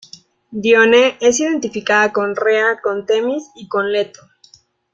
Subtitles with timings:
[0.49, 4.21] Dione es identificada con Rea, con Temis y con Leto.